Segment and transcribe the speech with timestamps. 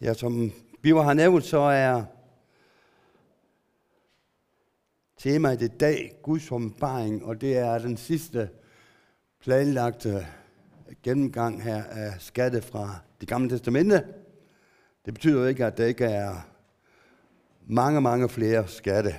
[0.00, 0.52] Ja, som
[0.82, 2.04] Biver har nævnt, så er
[5.18, 8.50] temaet i dag Guds åbenbaring, og det er den sidste
[9.40, 10.26] planlagte
[11.02, 14.04] gennemgang her af skatte fra det gamle testamente.
[15.04, 16.34] Det betyder jo ikke, at der ikke er
[17.66, 19.14] mange, mange flere skatte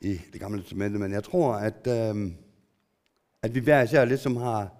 [0.00, 2.32] i det gamle testamente, men jeg tror, at, øh,
[3.42, 4.70] at vi hver især ligesom har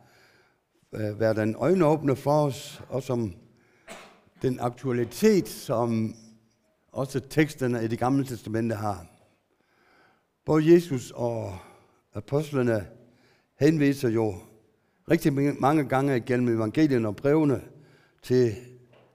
[0.93, 3.35] øh, været en øjenåbner for os, og som
[4.43, 6.15] den aktualitet, som
[6.93, 9.07] også teksterne i det gamle testamente har.
[10.45, 11.59] Både Jesus og
[12.15, 12.87] apostlene
[13.61, 14.35] henviser jo
[15.11, 17.61] rigtig mange gange gennem evangelien og brevene
[18.23, 18.55] til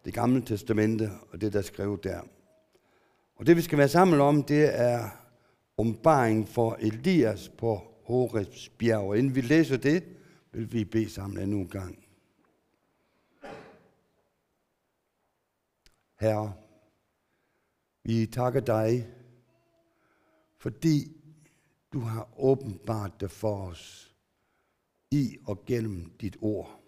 [0.06, 2.20] det gamle testamente og det, der er skrevet der.
[3.36, 5.10] Og det, vi skal være sammen om, det er
[5.78, 9.08] ombaring for Elias på Horebs bjerg.
[9.08, 10.04] Og inden vi læser det,
[10.54, 12.07] vil vi bede sammen endnu en gang.
[16.20, 16.54] Herre,
[18.04, 19.14] vi takker dig,
[20.58, 21.22] fordi
[21.94, 24.16] du har åbenbart det for os
[25.12, 26.84] i og gennem dit ord.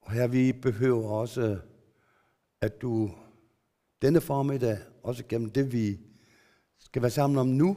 [0.00, 1.60] Og her vi behøver også,
[2.60, 3.10] at du
[4.02, 6.00] denne formiddag, også gennem det vi
[6.78, 7.76] skal være sammen om nu,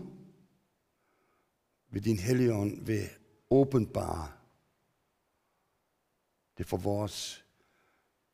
[1.89, 3.09] ved din helligånd vil
[3.49, 4.31] åbenbare
[6.57, 7.45] det for vores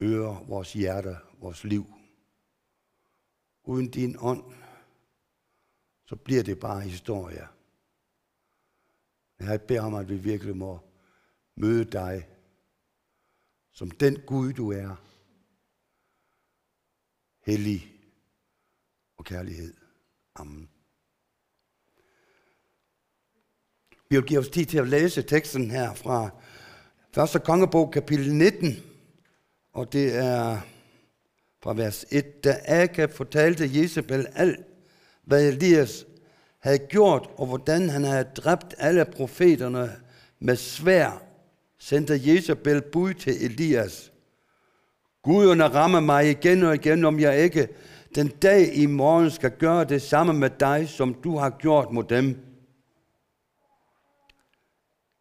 [0.01, 1.93] ører, vores hjerte, vores liv.
[3.63, 4.43] Uden din ånd,
[6.05, 7.47] så bliver det bare historie.
[9.39, 10.79] Jeg beder om, at vi virkelig må
[11.55, 12.27] møde dig
[13.71, 14.95] som den Gud, du er.
[17.45, 17.93] Hellig
[19.17, 19.73] og kærlighed.
[20.35, 20.69] Amen.
[24.09, 26.29] Vi vil give os tid til at læse teksten her fra
[27.35, 27.43] 1.
[27.43, 28.94] kongebog, kapitel 19,
[29.75, 30.59] og det er
[31.63, 32.43] fra vers 1.
[32.43, 34.59] Da Akab fortalte Jezebel alt,
[35.23, 36.05] hvad Elias
[36.59, 39.91] havde gjort, og hvordan han havde dræbt alle profeterne
[40.39, 41.21] med svær,
[41.79, 44.11] sendte Jezebel bud til Elias.
[45.23, 47.67] Guderne rammer mig igen og igen, om jeg ikke
[48.15, 52.03] den dag i morgen skal gøre det samme med dig, som du har gjort mod
[52.03, 52.37] dem.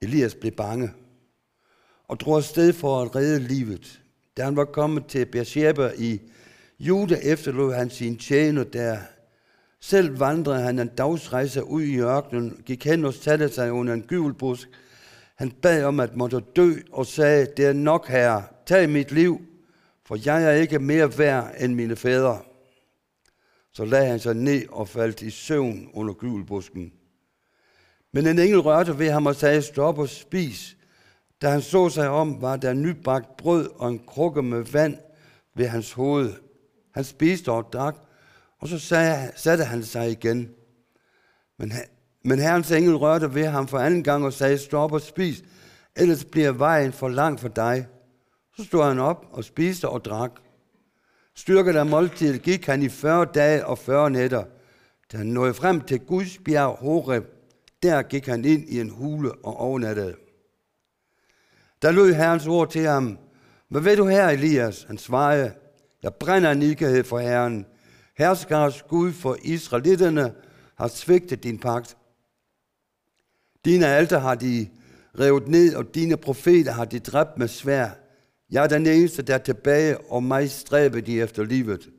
[0.02, 0.90] Elias blev bange
[2.08, 4.03] og drog afsted for at redde livet.
[4.36, 6.20] Da han var kommet til Beersheba i
[6.78, 8.98] Juda, efterlod han sin tjener der.
[9.80, 14.02] Selv vandrede han en dagsrejse ud i ørkenen, gik hen og satte sig under en
[14.02, 14.68] gyvelbusk.
[15.36, 19.40] Han bad om at måtte dø og sagde, det er nok herre, tag mit liv,
[20.06, 22.40] for jeg er ikke mere værd end mine fædre.
[23.72, 26.92] Så lagde han sig ned og faldt i søvn under gyvelbusken.
[28.12, 30.76] Men en engel rørte ved ham og sagde, stop og spis.
[31.42, 34.96] Da han så sig om, var der nybagt brød og en krukke med vand
[35.56, 36.32] ved hans hoved.
[36.94, 37.96] Han spiste og drak,
[38.60, 40.50] og så sagde, satte han sig igen.
[41.58, 41.72] Men,
[42.24, 45.42] men herrens engel rørte ved ham for anden gang og sagde, stop og spis,
[45.96, 47.86] ellers bliver vejen for lang for dig.
[48.56, 50.30] Så stod han op og spiste og drak.
[51.36, 54.44] Styrket af måltidet gik han i 40 dage og 40 nætter.
[55.12, 57.24] Da han nåede frem til Guds bjerg Horeb,
[57.82, 60.14] der gik han ind i en hule og overnattede.
[61.84, 63.18] Der lød Herrens ord til ham,
[63.68, 64.82] hvad ved du her, Elias?
[64.82, 65.52] Han svarede,
[66.02, 67.66] jeg brænder en ikkerhed for Herren.
[68.16, 70.34] Herskers Gud for Israelitterne
[70.78, 71.96] har svigtet din pagt.
[73.64, 74.68] Dine alter har de
[75.18, 77.88] revet ned, og dine profeter har de dræbt med svær.
[78.50, 81.90] Jeg er den eneste, der er tilbage, og mig stræber de efter livet.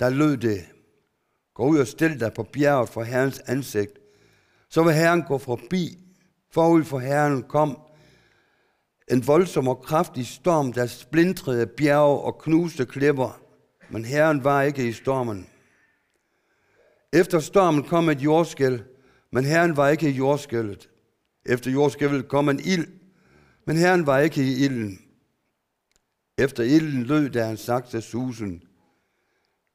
[0.00, 0.60] Der lød det,
[1.54, 3.98] gå ud og stil dig på bjerget for Herrens ansigt.
[4.70, 5.98] Så vil Herren gå forbi.
[6.50, 7.78] Forud for Herren kom
[9.10, 13.40] en voldsom og kraftig storm, der splintrede bjerge og knuste klipper.
[13.90, 15.46] Men Herren var ikke i stormen.
[17.12, 18.82] Efter stormen kom et jordskæl,
[19.32, 20.90] men Herren var ikke i jordskælvet.
[21.46, 22.86] Efter jordskælvet kom en ild,
[23.66, 24.98] men Herren var ikke i ilden.
[26.38, 28.62] Efter ilden lød der en sakse susen.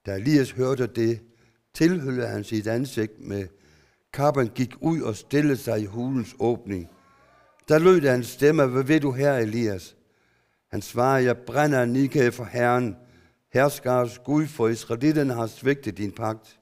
[0.06, 1.22] Da Elias hørte det,
[1.74, 3.48] tilhøllede han sit ansigt med
[4.14, 6.90] kappen, gik ud og stillede sig i hulens åbning.
[7.70, 9.96] Der lød der en stemme, hvad ved du her, Elias?
[10.68, 12.98] Han svarede, jeg brænder en nikæde for Herren,
[13.54, 16.60] herskars Gud, for Israelitterne har svigtet din pagt.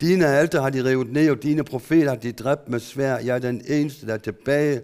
[0.00, 3.18] Dine alter har de revet ned, og dine profeter har de dræbt med svær.
[3.18, 4.82] Jeg er den eneste, der er tilbage,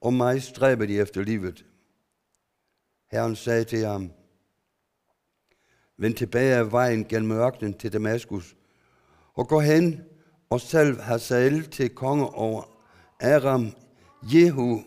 [0.00, 1.64] og mig stræber de efter livet.
[3.10, 4.10] Herren sagde til ham,
[5.96, 8.56] Vend tilbage af vejen gennem ørkenen til Damaskus,
[9.34, 10.00] og gå hen
[10.50, 12.62] og selv Hazael til konge over
[13.20, 13.72] Aram,
[14.32, 14.82] Jehu,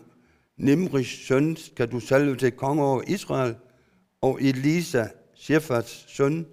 [0.56, 3.56] Nimris søn skal du salve til konge over Israel,
[4.20, 6.46] og Elisa, Shefats søn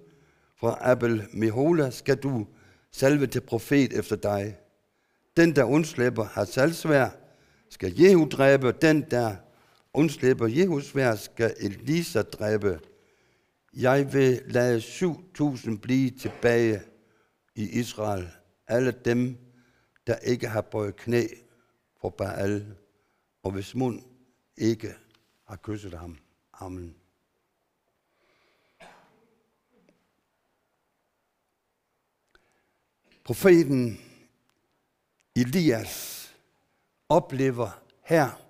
[0.60, 2.46] fra Abel Mehola, skal du
[2.92, 4.56] salve til profet efter dig.
[5.36, 7.08] Den, der undslipper, har salgsvær,
[7.70, 8.72] skal Jehu dræbe.
[8.82, 9.36] Den, der
[9.94, 12.80] undslipper Jehus svær, skal Elisa dræbe.
[13.74, 16.80] Jeg vil lade 7.000 blive tilbage
[17.54, 18.28] i Israel.
[18.68, 19.36] Alle dem,
[20.06, 21.26] der ikke har bøjet knæ
[22.06, 22.76] for Baal,
[23.42, 24.02] og hvis mund
[24.56, 24.94] ikke
[25.44, 26.18] har kysset ham.
[26.52, 26.96] Amen.
[33.24, 34.00] Profeten
[35.36, 36.26] Elias
[37.08, 38.42] oplever her,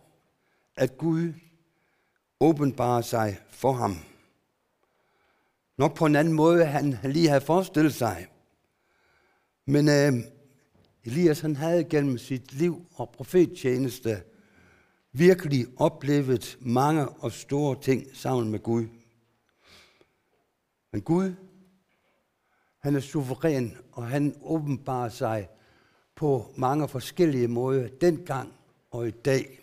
[0.77, 1.33] at Gud
[2.41, 3.97] åbenbarer sig for ham.
[5.77, 8.27] Nok på en anden måde, han lige havde forestillet sig.
[9.67, 10.36] Men øh,
[11.07, 14.23] Elias han havde gennem sit liv og profettjeneste
[15.13, 18.87] virkelig oplevet mange og store ting sammen med Gud.
[20.93, 21.35] Men Gud,
[22.79, 25.49] han er suveræn, og han åbenbarer sig
[26.15, 28.53] på mange forskellige måder, dengang
[28.91, 29.61] og i dag.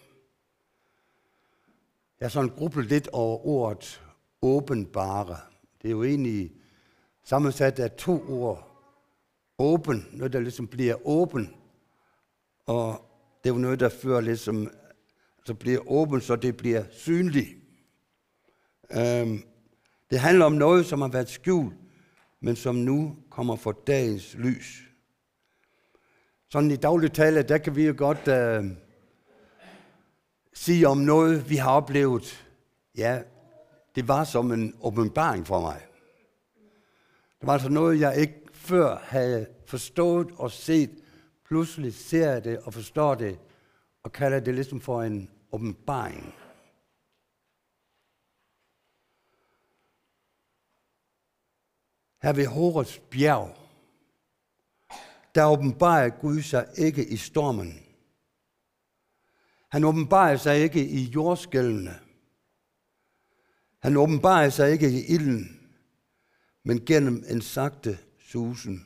[2.19, 4.01] Jeg har sådan grublet lidt over ordet
[4.41, 5.37] åbenbare.
[5.81, 6.51] Det er jo egentlig
[7.23, 8.72] sammensat af to ord.
[9.63, 11.54] Åben, noget der ligesom bliver åben,
[12.65, 13.10] og
[13.44, 14.71] det er jo noget, der fører ligesom,
[15.45, 17.50] så bliver åben, så det bliver synligt.
[18.92, 19.44] Øhm,
[20.10, 21.74] det handler om noget, som har været skjult,
[22.39, 24.83] men som nu kommer for dagens lys.
[26.50, 28.65] Sådan i daglig tale, der kan vi jo godt øh,
[30.54, 32.48] sige om noget, vi har oplevet.
[32.98, 33.21] Ja,
[33.95, 35.81] det var som en åbenbaring for mig.
[37.39, 41.04] Det var altså noget, jeg ikke før havde forstået og set.
[41.45, 43.39] Pludselig ser jeg det og forstår det,
[44.04, 46.36] og kalder det ligesom for en åbenbaring.
[52.21, 53.57] Her ved Horets bjerg,
[55.36, 57.80] der åbenbarer Gud sig ikke i stormen.
[59.69, 62.00] Han åbenbarer sig ikke i jordskældene.
[63.80, 65.69] Han åbenbarer sig ikke i ilden,
[66.63, 67.98] men gennem en sagte
[68.33, 68.85] susen.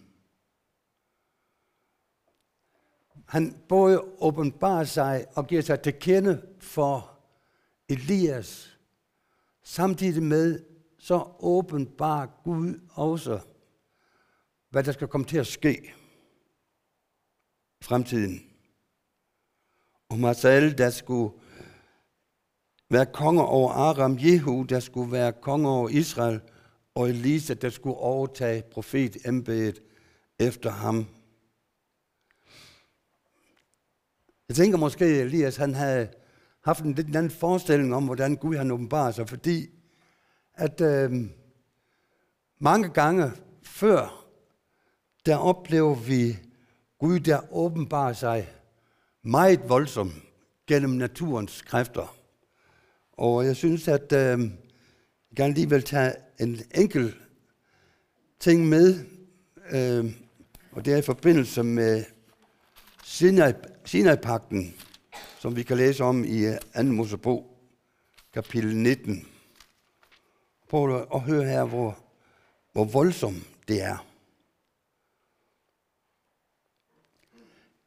[3.28, 7.20] Han både åbenbarer sig og giver sig til kende for
[7.90, 8.80] Elias,
[9.64, 10.64] samtidig med
[11.00, 13.40] så åbenbarer Gud også,
[14.70, 15.94] hvad der skal komme til at ske
[17.82, 18.50] i fremtiden.
[20.10, 21.34] Og Marcel, der skulle
[22.90, 26.42] være konge over Aram, Jehu, der skulle være konge over Israel,
[26.98, 29.82] og Elisa, der skulle overtage profetembedet
[30.40, 31.06] efter ham.
[34.48, 36.10] Jeg tænker måske, at Elias han havde
[36.62, 39.70] haft en lidt anden forestilling om, hvordan Gud han åbenbarer sig, fordi
[40.54, 41.12] at øh,
[42.60, 43.32] mange gange
[43.64, 44.26] før,
[45.26, 46.38] der oplever vi
[47.00, 48.50] Gud, der åbenbarer sig
[49.24, 50.14] meget voldsomt
[50.68, 52.16] gennem naturens kræfter.
[53.12, 57.18] Og jeg synes, at øh, jeg gerne lige vil tage en enkelt
[58.40, 59.06] ting med,
[59.72, 60.06] øh,
[60.72, 62.04] og det er i forbindelse med
[63.86, 64.74] Sinai-pakten,
[65.40, 66.84] som vi kan læse om i øh, 2.
[66.84, 67.58] Mosebog,
[68.34, 69.28] kapitel 19.
[70.70, 71.98] Prøv at høre her, hvor,
[72.74, 74.06] hvor voldsom det er.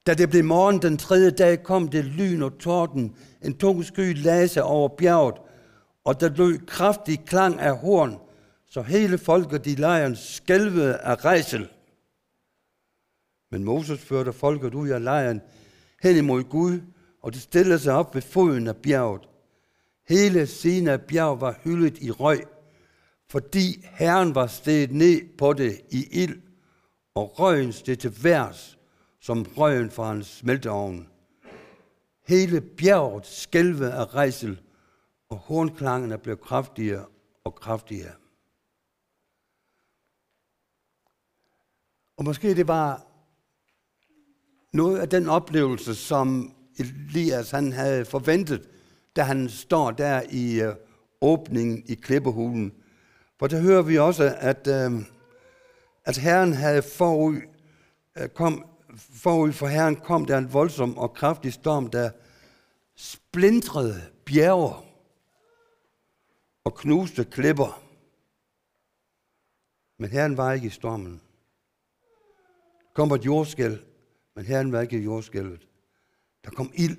[0.07, 3.17] Da det blev morgen den tredje dag, kom det lyn og torden.
[3.43, 5.35] En tung sky lagde sig over bjerget,
[6.05, 8.19] og der lød kraftig klang af horn,
[8.71, 11.69] så hele folket i lejren skælvede af rejsel.
[13.51, 15.41] Men Moses førte folket ud af lejren
[16.03, 16.81] hen imod Gud,
[17.23, 19.29] og de stillede sig op ved foden af bjerget.
[20.09, 22.45] Hele siden af bjerg var hyldet i røg,
[23.31, 26.43] fordi Herren var steget ned på det i ild,
[27.15, 28.79] og røgen steg til værs,
[29.21, 31.09] som røgen fra hans smelteovn.
[32.27, 34.61] Hele bjerget skælvede af rejsel,
[35.29, 37.05] og hornklangene blev kraftigere
[37.45, 38.13] og kraftigere.
[42.21, 43.07] Og måske det var
[44.73, 48.69] noget af den oplevelse, som Elias han havde forventet,
[49.17, 50.75] da han står der i øh,
[51.21, 52.73] åbningen i klippehulen.
[53.39, 55.03] For der hører vi også, at, uh,
[56.05, 57.37] at Herren havde forud,
[58.19, 58.65] øh, kom
[58.97, 62.11] forud for Herren kom der en voldsom og kraftig storm, der
[62.97, 64.75] splindrede bjerge
[66.65, 67.83] og knuste klipper.
[69.99, 71.21] Men Herren var ikke i stormen.
[72.95, 73.85] Kom et jordskæld,
[74.35, 75.69] men Herren var ikke i jordskælvet.
[76.45, 76.97] Der kom ild,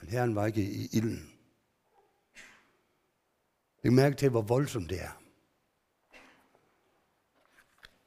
[0.00, 1.32] men Herren var ikke i ilden.
[3.82, 5.22] Læg mærke til, hvor voldsomt det er.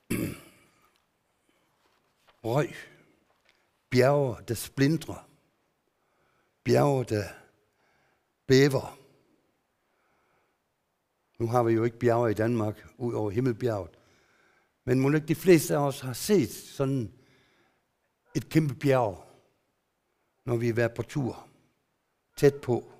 [2.44, 2.76] Røg.
[3.90, 5.30] Bjerge, der splindrer.
[6.64, 7.24] Bjerge, der
[8.48, 9.00] bæver.
[11.40, 13.92] Nu har vi jo ikke bjerge i Danmark, ud over Himmelbjerget.
[14.86, 17.14] Men må ikke de fleste af os har set sådan
[18.36, 19.26] et kæmpe bjerg,
[20.46, 21.48] når vi har været på tur,
[22.38, 22.92] tæt på.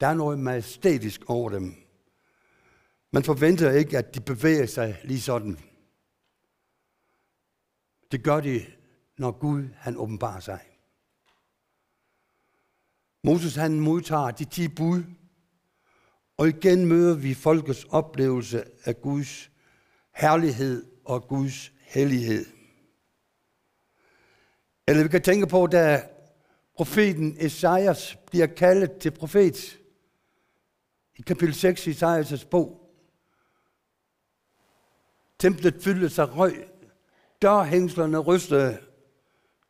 [0.00, 1.74] Der er noget majestætisk over dem.
[3.10, 5.58] Man forventer ikke, at de bevæger sig lige sådan.
[8.12, 8.66] Det gør de,
[9.18, 10.60] når Gud han åbenbarer sig.
[13.24, 15.02] Moses han modtager de ti bud,
[16.36, 19.50] og igen møder vi folkets oplevelse af Guds
[20.14, 22.59] herlighed og Guds hellighed.
[24.88, 26.08] Eller vi kan tænke på, da
[26.76, 29.78] profeten Esajas bliver kaldet til profet
[31.16, 32.80] i kapitel 6 i Esajas bog.
[35.38, 36.68] Templet fyldte sig røg,
[37.42, 38.80] dørhængslerne rystede,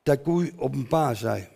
[0.07, 1.51] da Gud åbenbarer sig.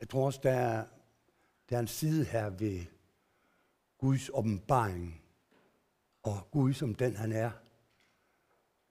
[0.00, 0.84] Jeg tror også, der er,
[1.70, 2.84] der er en side her ved
[3.98, 5.22] Guds åbenbaring,
[6.22, 7.50] og Gud som den han er,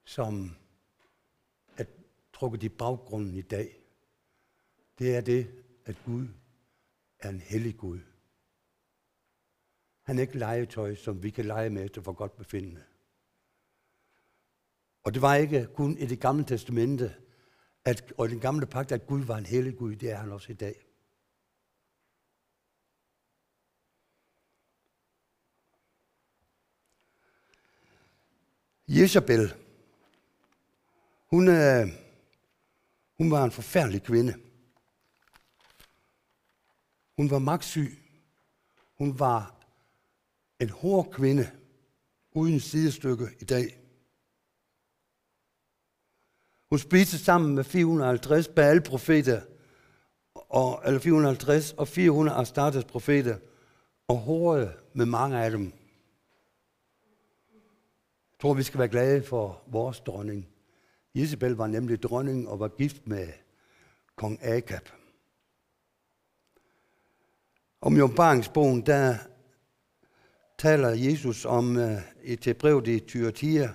[0.06, 0.56] som
[1.78, 1.86] er
[2.34, 3.84] trukket i baggrunden i dag.
[5.00, 6.28] Det er det, at Gud
[7.20, 8.00] er en hellig Gud.
[10.04, 12.84] Han er ikke legetøj, som vi kan lege med efter for godt befindende.
[15.04, 17.16] Og det var ikke kun i det gamle testamente,
[17.86, 20.32] at, og i den gamle pagt, at Gud var en hellig Gud, det er han
[20.32, 20.87] også i dag.
[28.88, 29.54] Jezabel,
[31.30, 31.88] hun, øh,
[33.18, 34.34] hun var en forfærdelig kvinde.
[37.16, 37.98] Hun var magtsyg.
[38.98, 39.56] Hun var
[40.60, 41.52] en hård kvinde
[42.32, 43.80] uden sidestykke i dag.
[46.70, 49.42] Hun spiste sammen med 450 Baal-profeter,
[50.34, 53.38] og, eller 450 og 400 Astartes profeter,
[54.08, 55.74] og hårde med mange af dem.
[58.38, 60.48] Jeg tror, vi skal være glade for vores dronning.
[61.14, 63.28] Isabel var nemlig dronning og var gift med
[64.16, 64.90] kong Akab.
[67.82, 68.00] Om i
[68.86, 69.16] der
[70.58, 71.92] taler Jesus om uh,
[72.24, 73.70] et til brevet i Thyatira.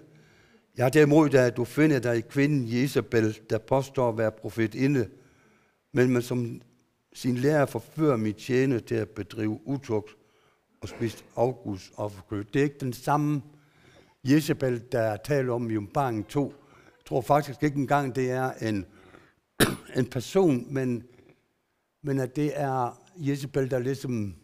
[0.76, 5.08] Jeg har derimod, at du finder dig i kvinden Isabel, der påstår at være profetinde,
[5.92, 6.62] men man som
[7.12, 10.16] sin lærer forfører mit tjene til at bedrive utugt
[10.80, 12.44] og spise afguds offerkød.
[12.44, 13.42] Det er ikke den samme
[14.24, 16.54] Jezebel, der taler om i Umbangen 2.
[17.06, 18.86] Tror faktisk ikke engang, det er en,
[19.98, 21.04] en person, men,
[22.02, 24.34] men at det er Jezebel, der ligesom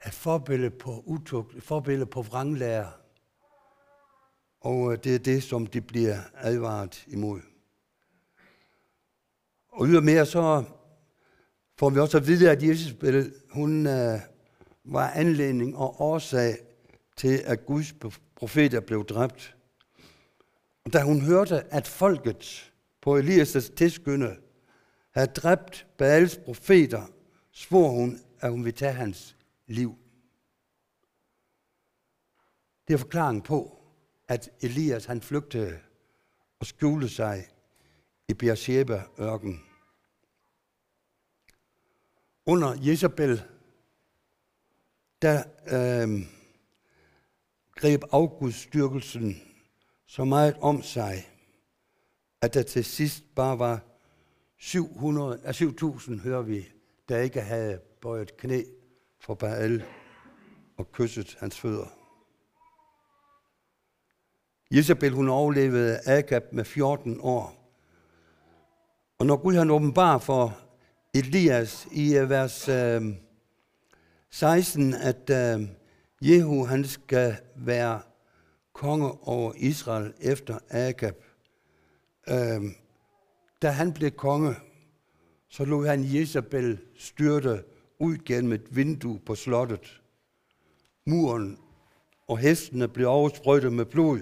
[0.00, 2.90] er forbillede på utugt, forbillede på vranglærer.
[4.60, 7.40] Og øh, det er det, som de bliver advaret imod.
[9.68, 10.64] Og ydermere så
[11.78, 14.20] får vi også at vide, at Jezebel, hun øh,
[14.84, 16.67] var anledning og årsag
[17.18, 17.94] til, at Guds
[18.36, 19.56] profeter blev dræbt.
[20.84, 24.36] Og da hun hørte, at folket på Elias' tilskynde
[25.10, 27.06] havde dræbt Baals profeter,
[27.52, 29.98] svor hun, at hun ville tage hans liv.
[32.88, 33.78] Det er forklaringen på,
[34.28, 35.78] at Elias han flygtede
[36.60, 37.46] og skjulte sig
[38.28, 39.64] i Beersheba ørken.
[42.46, 43.42] Under Jezebel,
[45.22, 46.37] der øh,
[47.78, 49.42] greb afgudstyrkelsen
[50.06, 51.28] så meget om sig,
[52.42, 53.80] at der til sidst bare var
[54.56, 56.68] 700, 7.000, hører vi,
[57.08, 58.62] der ikke havde bøjet knæ
[59.20, 59.84] for Baal
[60.76, 61.86] og kysset hans fødder.
[64.70, 67.74] Jezebel, hun overlevede Agab med 14 år.
[69.18, 70.58] Og når Gud han åbenbar for
[71.14, 73.02] Elias i øh, vers øh,
[74.30, 75.68] 16, at øh,
[76.20, 78.00] Jehu han skal være
[78.72, 81.24] konge over Israel efter Agab.
[82.28, 82.74] Øhm,
[83.62, 84.54] da han blev konge,
[85.48, 87.64] så lod han Jezabel styrte
[87.98, 90.02] ud gennem et vindue på slottet.
[91.06, 91.58] Muren
[92.26, 94.20] og hestene blev oversprøjtet med blod,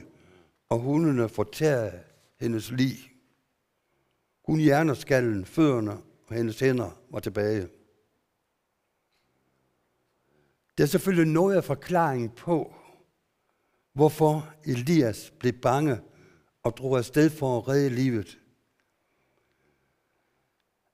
[0.68, 2.00] og hundene fortærede
[2.40, 2.96] hendes lig.
[4.46, 5.92] Kun hjerneskallen, fødderne
[6.26, 7.68] og hendes hænder var tilbage.
[10.78, 12.74] Det er selvfølgelig noget af forklaring på,
[13.92, 16.00] hvorfor Elias blev bange
[16.62, 18.38] og drog afsted for at redde livet.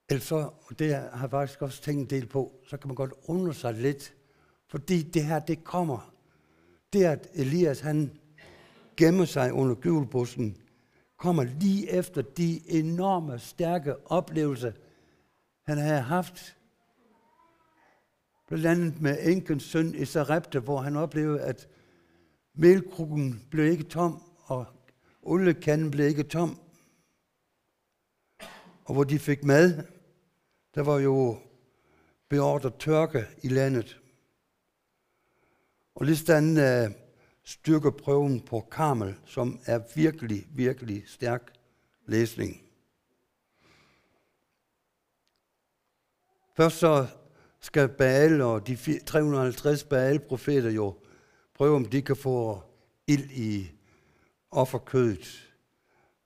[0.08, 2.94] Ellers så, og det har jeg faktisk også tænkt en del på, så kan man
[2.94, 4.14] godt undre sig lidt,
[4.68, 6.14] fordi det her, det kommer.
[6.92, 8.18] Det at Elias, han
[8.96, 10.56] gemmer sig under gyvelbussen,
[11.16, 14.72] kommer lige efter de enorme, stærke oplevelser,
[15.62, 16.56] han havde haft.
[18.52, 21.68] Blandt andet med enkens søn i Sarepta, hvor han oplevede, at
[22.54, 24.66] melkrukken blev ikke tom, og
[25.22, 26.60] oliekanden blev ikke tom.
[28.84, 29.86] Og hvor de fik mad,
[30.74, 31.38] der var jo
[32.28, 34.00] beordret tørke i landet.
[35.94, 36.92] Og lige sådan uh,
[37.44, 41.52] styrker prøven på Karmel, som er virkelig, virkelig stærk
[42.06, 42.62] læsning.
[46.56, 47.06] Først så
[47.62, 50.94] skal Baal og de 350 Baal-profeter jo
[51.54, 52.62] prøve, om de kan få
[53.06, 53.70] ild i
[54.50, 55.52] offerkødet.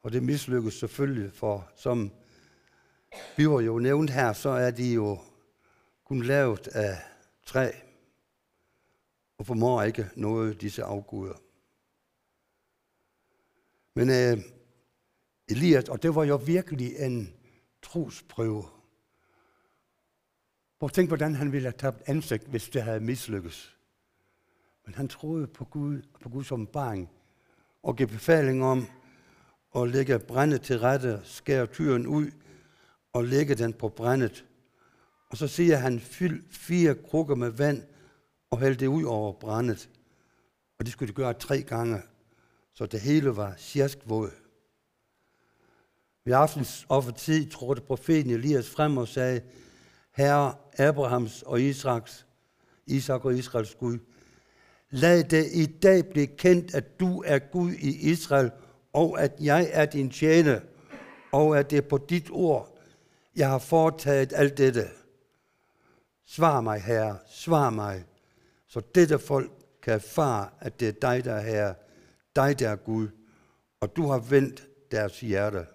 [0.02, 2.10] Og det mislykkes selvfølgelig, for som
[3.36, 5.18] vi var jo nævnt her, så er de jo
[6.04, 6.96] kun lavet af
[7.46, 7.70] træ
[9.38, 11.34] og formår ikke noget disse afguder.
[13.94, 14.44] Men øh,
[15.48, 17.34] Elias, og det var jo virkelig en
[17.82, 18.64] trosprøve.
[20.78, 23.76] Prøv at tænke, hvordan han ville have tabt ansigt, hvis det havde mislykkes.
[24.84, 27.10] Men han troede på Gud og på Guds åbenbaring
[27.82, 28.86] og gav befaling om
[29.76, 32.30] at lægge brændet til rette, skære tyren ud
[33.12, 34.44] og lægge den på brændet.
[35.28, 37.82] Og så siger han, fyld fire krukker med vand
[38.50, 39.90] og hæld det ud over brændet.
[40.78, 42.02] Og det skulle de gøre tre gange,
[42.74, 43.54] så det hele var
[44.08, 44.30] våd.
[46.24, 49.40] Ved aftens offertid trådte profeten Elias frem og sagde,
[50.16, 52.26] Herre Abrahams og Isaks,
[52.86, 53.98] Isak og Israels Gud,
[54.90, 58.50] lad det i dag blive kendt, at du er Gud i Israel,
[58.92, 60.60] og at jeg er din tjener,
[61.32, 62.78] og at det er på dit ord,
[63.36, 64.84] jeg har foretaget alt dette.
[66.26, 68.04] Svar mig, Herre, svar mig,
[68.68, 69.50] så dette folk
[69.82, 71.74] kan erfare, at det er dig, der er Herre,
[72.36, 73.08] dig, der er Gud,
[73.80, 75.66] og du har vendt deres hjerte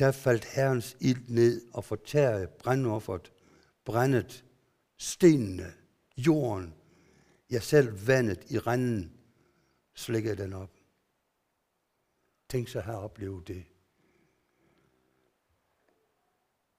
[0.00, 3.32] der faldt Herrens ild ned og fortærede brændofferet,
[3.84, 4.44] brændet
[4.96, 5.74] stenene,
[6.16, 6.74] jorden,
[7.50, 9.12] ja selv vandet i randen
[9.94, 10.70] slikkede den op.
[12.48, 13.64] Tænk sig at opleve det.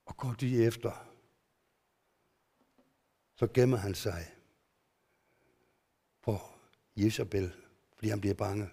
[0.05, 1.07] Og går de efter,
[3.35, 4.35] så gemmer han sig
[6.21, 6.37] på
[6.95, 7.55] Jezabel,
[7.95, 8.69] fordi han bliver bange.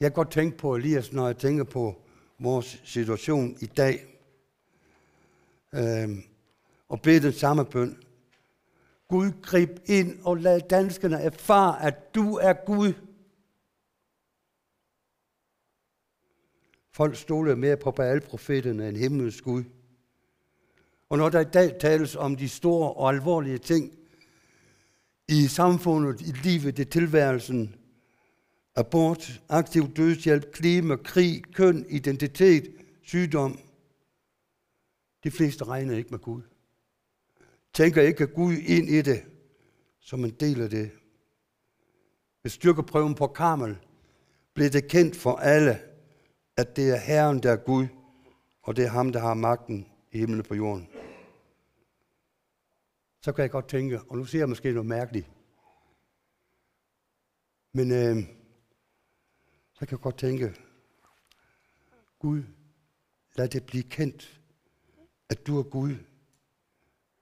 [0.00, 2.02] Jeg kan godt tænke på Elias, når jeg tænker på
[2.38, 4.20] vores situation i dag.
[5.74, 6.22] Øhm,
[6.88, 8.02] og bede den samme bøn.
[9.08, 12.92] Gud, grib ind og lad danskerne erfare, at du er Gud.
[16.92, 19.64] Folk stolede mere på Baal-profeterne end himlens Gud.
[21.08, 23.98] Og når der i dag tales om de store og alvorlige ting
[25.28, 27.79] i samfundet, i livet, i tilværelsen,
[28.80, 33.58] abort, aktiv dødshjælp, klima, krig, køn, identitet, sygdom.
[35.24, 36.42] De fleste regner ikke med Gud.
[37.72, 39.22] Tænker ikke Gud ind i det,
[40.00, 40.90] som en del af det.
[42.42, 43.76] Ved styrkeprøven på Karmel
[44.54, 45.80] blev det kendt for alle,
[46.56, 47.86] at det er Herren, der er Gud,
[48.62, 50.88] og det er ham, der har magten i himlen på jorden.
[53.22, 55.30] Så kan jeg godt tænke, og nu ser jeg måske noget mærkeligt,
[57.72, 58.39] men øh,
[59.80, 60.54] så kan jeg godt tænke,
[62.18, 62.42] Gud,
[63.36, 64.40] lad det blive kendt,
[65.28, 65.96] at du er Gud,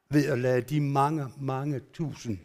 [0.08, 2.38] ved at lade de mange, mange tusind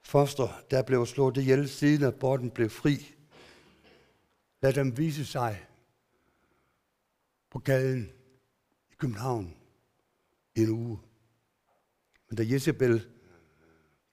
[0.00, 3.14] foster, der blev slået ihjel siden aborten blev fri,
[4.62, 5.66] lad dem vise sig
[7.50, 8.12] på gaden
[8.90, 9.56] i København
[10.54, 10.98] i en uge.
[12.28, 13.08] Men da Jezebel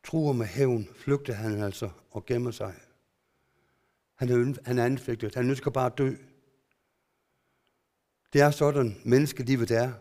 [0.03, 2.75] truer med hævn, flygter han altså og gemmer sig.
[4.19, 5.35] Han er, han er anfægtet.
[5.35, 6.15] Han ønsker bare at dø.
[8.33, 9.93] Det er sådan, menneskelivet er.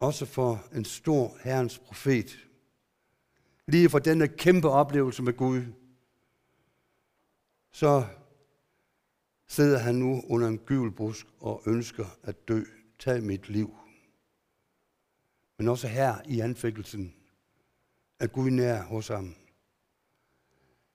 [0.00, 2.48] Også for en stor herrens profet.
[3.66, 5.62] Lige for denne kæmpe oplevelse med Gud,
[7.72, 8.06] så
[9.46, 12.64] sidder han nu under en gyvelbusk og ønsker at dø.
[12.98, 13.76] Tag mit liv.
[15.58, 17.14] Men også her i anfægtelsen
[18.18, 19.34] er Gud nær hos ham.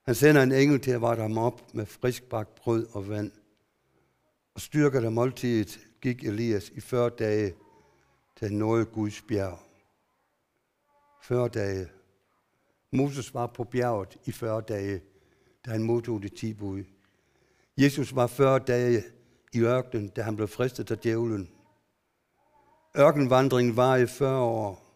[0.09, 3.31] Han sender en engel til at varte ham op med friskbagt brød og vand.
[4.55, 7.53] Og styrker der måltidet gik Elias i 40 dage
[8.37, 9.59] til han nåede Guds bjerg.
[11.23, 11.87] 40 dage.
[12.91, 15.01] Moses var på bjerget i 40 dage,
[15.65, 16.83] da han modtog det 10 bud.
[17.77, 19.03] Jesus var 40 dage
[19.53, 21.49] i ørkenen, da han blev fristet af djævlen.
[22.97, 24.95] Ørkenvandringen var i 40 år.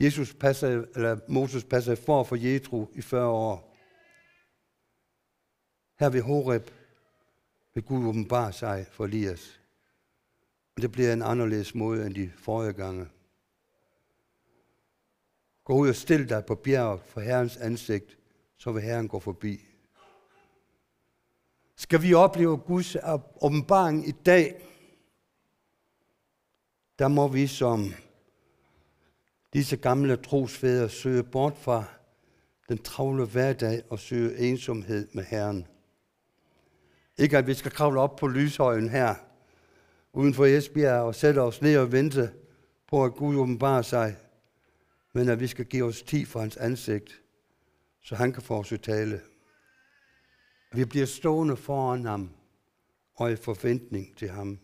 [0.00, 3.75] Jesus passede, eller Moses passede for for Jethro i 40 år.
[5.98, 6.70] Her ved Horeb
[7.74, 9.60] vil Gud åbenbare sig for Elias.
[10.76, 13.08] Og det bliver en anderledes måde end de forrige gange.
[15.64, 18.18] Gå ud og stil dig på bjerget for Herrens ansigt,
[18.56, 19.60] så vil Herren gå forbi.
[21.76, 22.96] Skal vi opleve Guds
[23.40, 24.66] åbenbaring i dag,
[26.98, 27.92] der må vi som
[29.52, 31.84] disse gamle trosfædre søge bort fra
[32.68, 35.66] den travle hverdag og søge ensomhed med Herren.
[37.18, 39.14] Ikke at vi skal kravle op på lyshøjen her,
[40.12, 42.32] uden for Esbjerg, og sætte os ned og vente
[42.86, 44.16] på, at Gud åbenbarer sig,
[45.12, 47.22] men at vi skal give os tid for hans ansigt,
[48.02, 49.20] så han kan få os at tale.
[50.72, 52.30] Vi bliver stående foran ham
[53.14, 54.58] og i forventning til ham.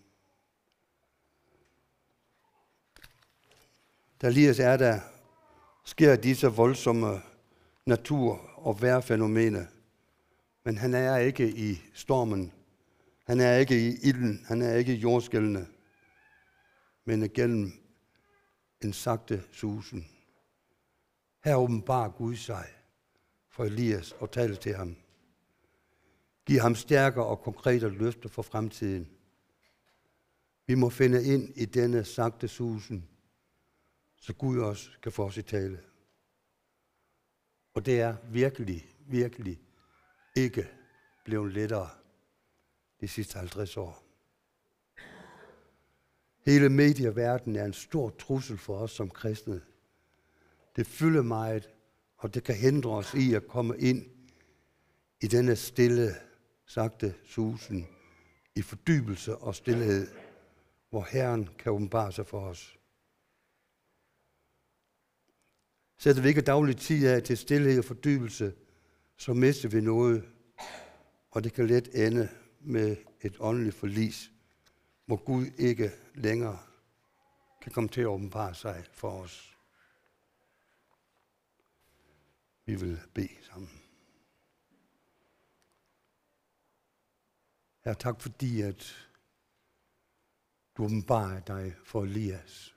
[4.22, 5.00] Da Elias er der,
[5.84, 7.20] sker disse voldsomme
[7.86, 9.66] natur- og vejrfænomener.
[10.64, 12.52] Men han er ikke i stormen.
[13.26, 14.44] Han er ikke i ilden.
[14.48, 15.66] Han er ikke i jordskældene.
[17.04, 17.72] Men gennem
[18.84, 20.06] en sagte susen.
[21.44, 22.66] Her åbenbarer Gud sig
[23.48, 24.96] for Elias og taler til ham.
[26.46, 29.08] Giv ham stærkere og konkrete løfter for fremtiden.
[30.66, 33.08] Vi må finde ind i denne sagte susen,
[34.16, 35.80] så Gud også kan få os i tale.
[37.74, 39.60] Og det er virkelig, virkelig
[40.36, 40.68] ikke
[41.24, 41.88] blevet lettere
[43.00, 44.02] de sidste 50 år.
[46.44, 49.60] Hele medieverdenen er en stor trussel for os som kristne.
[50.76, 51.70] Det fylder meget,
[52.16, 54.06] og det kan hindre os i at komme ind
[55.20, 56.14] i denne stille,
[56.66, 57.88] sagte susen,
[58.54, 60.08] i fordybelse og stillhed,
[60.90, 62.78] hvor Herren kan åbenbare sig for os.
[65.98, 68.54] Sætter vi ikke daglig tid af til stillhed og fordybelse,
[69.16, 70.28] så mister vi noget,
[71.30, 72.28] og det kan let ende
[72.60, 74.30] med et åndeligt forlis,
[75.06, 76.58] hvor Gud ikke længere
[77.62, 79.58] kan komme til at åbenbare sig for os.
[82.64, 83.70] Vi vil bede sammen.
[87.84, 89.08] Her tak fordi, at
[90.76, 92.74] du åbenbarer dig for Elias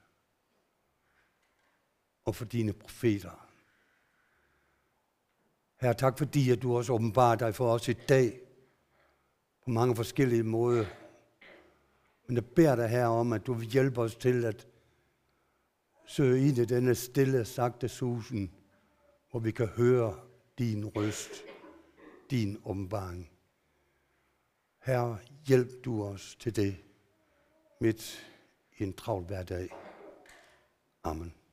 [2.25, 3.54] og for dine profeter.
[5.85, 8.39] Herre, tak fordi, at du også åbenbarer dig for os i dag
[9.65, 10.85] på mange forskellige måder.
[12.27, 14.67] Men jeg beder dig her om, at du vil hjælpe os til at
[16.05, 18.51] søge ind i denne stille, sagte susen,
[19.31, 20.19] hvor vi kan høre
[20.57, 21.31] din røst,
[22.29, 23.31] din åbenbaring.
[24.81, 25.17] Herre,
[25.47, 26.77] hjælp du os til det
[27.81, 28.27] midt
[28.77, 29.69] i en travl hverdag.
[31.03, 31.44] Amen.